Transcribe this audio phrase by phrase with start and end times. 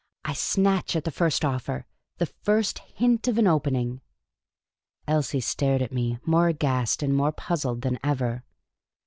[0.25, 1.85] I snatch at the first offer,
[2.17, 4.01] the first hint of an opening."
[5.07, 8.43] Elsie stared at me, more aghast and more puzzled than ever.